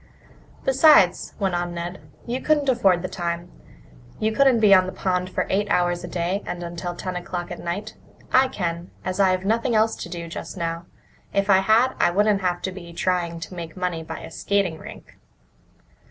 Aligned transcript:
"Besides," 0.65 1.35
went 1.39 1.53
on 1.53 1.75
Ned, 1.75 2.01
"you 2.25 2.41
couldn't 2.41 2.67
afford 2.69 3.03
the 3.03 3.07
time. 3.07 3.51
You 4.17 4.31
couldn't 4.31 4.59
be 4.59 4.73
on 4.73 4.87
the 4.87 4.91
pond 4.91 5.29
for 5.29 5.45
eight 5.47 5.69
hours 5.69 6.03
a 6.03 6.07
day 6.07 6.41
and 6.47 6.63
until 6.63 6.95
ten 6.95 7.15
o'clock 7.15 7.51
at 7.51 7.59
night. 7.59 7.93
I 8.33 8.47
can, 8.47 8.89
as 9.05 9.19
I've 9.19 9.45
nothing 9.45 9.75
else 9.75 9.95
to 9.97 10.09
do 10.09 10.27
just 10.27 10.57
now. 10.57 10.87
If 11.33 11.51
I 11.51 11.59
had, 11.59 11.93
I 11.99 12.09
wouldn't 12.09 12.41
have 12.41 12.63
to 12.63 12.71
be 12.71 12.91
trying 12.93 13.39
to 13.41 13.53
make 13.53 13.77
money 13.77 14.01
by 14.01 14.21
a 14.21 14.31
skating 14.31 14.79
rink." 14.79 15.17